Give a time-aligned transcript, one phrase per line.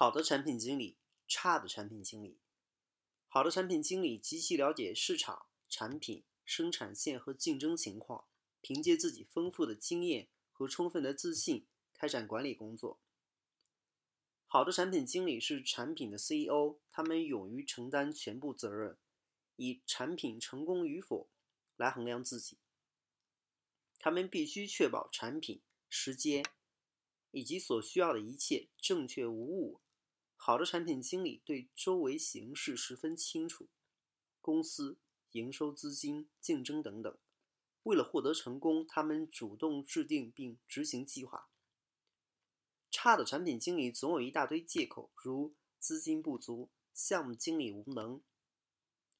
[0.00, 0.96] 好的产品经理，
[1.28, 2.38] 差的产品经理。
[3.28, 8.24] 好的产品经理极其了解市场、产品、生产线和竞争情况，
[8.62, 12.98] 凭借自己丰富的经验和充分的自信开展管理工作。
[14.46, 18.96] 好的产品经理是产品的 CEO，他们勇于承担全部责任，
[19.56, 21.28] 以产品成功与否
[21.76, 22.56] 来衡量自己。
[23.98, 25.60] 他们必须确保产品、
[25.90, 26.42] 时间
[27.32, 29.82] 以及所需要的一切正确无误。
[30.42, 33.68] 好的产品经理对周围形势十分清楚，
[34.40, 34.98] 公司、
[35.32, 37.18] 营收、资金、竞争等等。
[37.82, 41.50] 为了获得成功，他们主动制定并执行计划。
[42.90, 48.22] 差的产品经理总有一大堆借口，如资金不足、项目经理无能。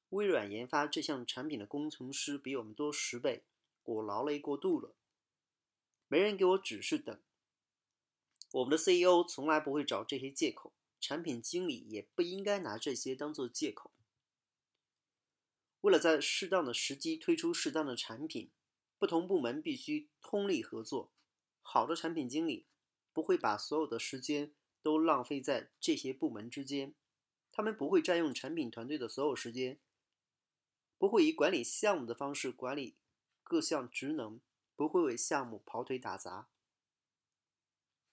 [0.09, 3.45] 微软研发这项产品的工程师比我们多十倍，
[3.83, 4.95] 我劳累过度了，
[6.07, 7.21] 没人给我指示等。
[8.53, 13.91] 我们的 CEO 从来不会找这些借口，产品经理也不应该拿这些当做借口。
[15.81, 18.51] 为了在适当的时机推出适当的产品，
[18.97, 21.11] 不同部门必须通力合作。
[21.61, 22.67] 好的产品经理。
[23.13, 26.95] 不会把所有的时间都浪费在这些部门之间，
[27.51, 29.81] 他们不会占用产品团队的所有时间，
[30.97, 32.95] 不会以管理项目的方式管理
[33.43, 34.39] 各项职能，
[34.77, 36.47] 不会为项目跑腿打杂。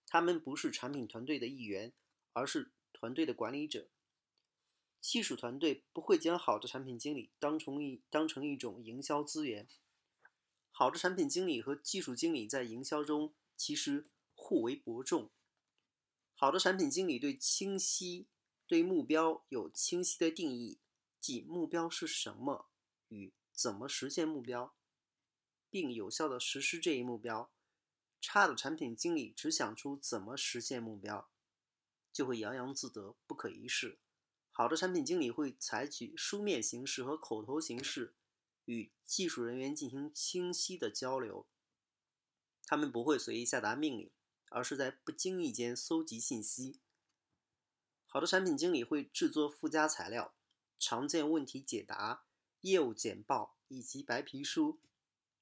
[0.05, 1.93] 他们不是产品团队的一员，
[2.33, 3.89] 而是团队的管理者。
[5.01, 9.69] 技术团队不会将好的产品经理当成一当成一种营销资源。
[10.71, 14.09] 好的产品经理和技术经理在营销中其实。
[14.41, 15.33] 互为伯仲。
[16.37, 18.29] 好的产品经理对清晰
[18.69, 20.79] 对目标有清晰的定义，
[21.21, 22.71] 即目标是什么
[23.09, 24.77] 与怎么实现目标，
[25.69, 27.51] 并有效的实施这一目标。
[28.21, 31.29] 差的产品经理只想出怎么实现目标，
[32.19, 34.01] 就会洋洋自得，不可一世。
[34.51, 38.17] 好的产品经理会采取书面形式和口头形式
[38.65, 41.47] 与技术人员进行清晰的交流，
[42.67, 44.11] 他们不会随意下达命令。
[44.51, 46.81] 而是在不经意间搜集信息。
[48.07, 50.35] 好的产品经理会制作附加材料、
[50.79, 52.25] 常见问题解答、
[52.63, 54.81] 业务简报以及白皮书，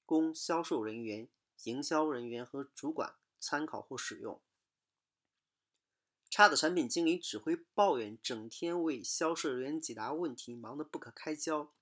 [0.05, 1.29] 供销售人员、
[1.63, 4.43] 营销人员和主管参考或使用。
[6.29, 11.73] 差的产品经理只会抱怨，整天为销售人员解答问题，忙得不可开交。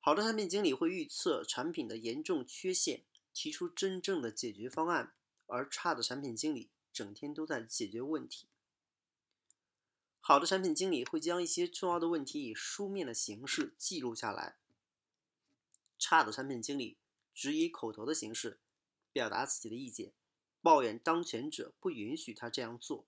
[0.00, 5.14] 好的产品经理会预测产品的严重缺陷，提出真正的解决方案。
[5.50, 8.48] 而差的产品经理整天都在解决问题。
[10.20, 14.58] 好的产品经理会将一些重要的问题以书面的形式记录下来。
[15.98, 16.98] 差的产品经理
[17.34, 18.58] 只以口头的形式
[19.10, 20.12] 表达自己的意见，
[20.60, 23.06] 抱怨当权者不允许他这样做。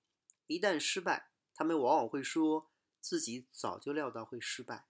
[0.55, 4.87] 一旦失败，他们往往会说自己早就料到会失败。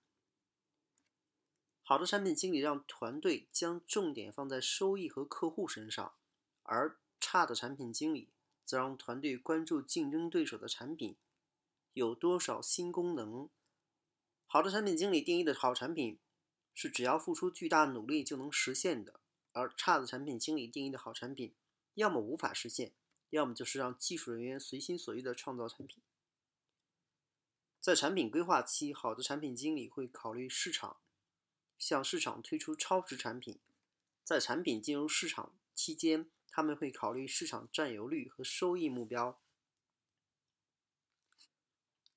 [1.82, 6.14] 好的产品经理让团队将重点放在收益和客户身上，
[6.62, 6.98] 而。
[7.22, 8.32] 差的产品经理
[8.64, 11.18] 则让团队关注竞争对手的产品
[11.92, 13.50] 有多少新功能。
[14.46, 16.18] 好的产品经理定义的好产品
[16.72, 19.20] 是只要付出巨大努力就能实现的，
[19.52, 21.54] 而差的产品经理定义的好产品
[21.92, 22.94] 要么无法实现，
[23.30, 26.02] 要么就是让技术人员随心所欲地创造产品。
[27.80, 30.98] 在产品规划期，好的产品经理会考虑市场，
[31.78, 33.58] 向市场推出超值产品。
[34.22, 39.40] 在产品进入市场期间，他们会考虑市场占有率和收益目标。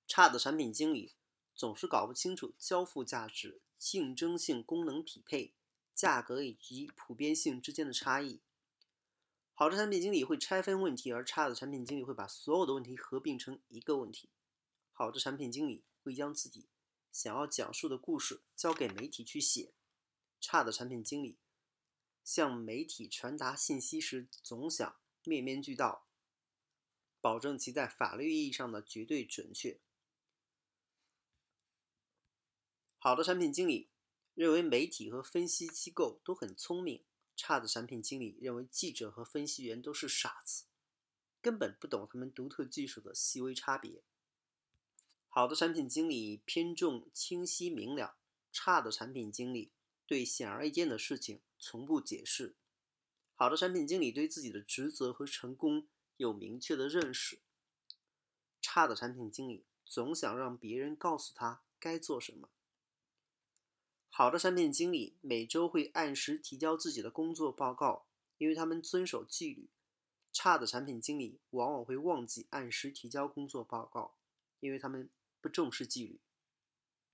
[0.05, 1.13] 差的产品经理
[1.55, 5.53] 总是搞不清楚交付价值、竞争性、功能匹配、
[5.95, 8.41] 价格以及普遍性之间的差异。
[9.55, 14.29] 好的产品经理会拆分问题，而差的产品经理会把所有的问题合并成一个问题。
[14.91, 16.67] 好的产品经理会将自己
[17.11, 19.73] 想要讲述的故事交给媒体去写，
[20.41, 21.37] 差的产品经理。
[22.23, 26.07] 向媒体传达信息时，总想面面俱到，
[27.19, 29.81] 保证其在法律意义上的绝对准确。
[32.97, 33.89] 好的产品经理
[34.33, 37.03] 认为媒体和分析机构都很聪明，
[37.35, 40.65] 差的产品经理认为记者和分析员都是傻子，
[41.41, 44.03] 根本不懂他们独特技术的细微差别。
[45.29, 48.17] 好的产品经理偏重清晰明了，
[48.51, 49.71] 差的产品经理
[50.05, 51.41] 对显而易见的事情。
[51.65, 52.55] 从不解释。
[53.35, 55.87] 好的产品经理对自己的职责和成功
[56.17, 57.39] 有明确的认识。
[58.61, 62.49] 差的产品经理总想让别人告诉他该做什么。
[64.15, 68.05] 好的产品经理每周会按时提交自己的工作报告，
[68.37, 69.71] 因为他们遵守纪律。
[70.31, 74.13] 差的产品经理往往会忘记按时提交工作报告，
[74.59, 75.09] 因为他们
[75.41, 76.19] 不重视纪律。